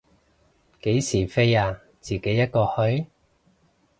[0.81, 3.05] 幾時飛啊，自己一個去？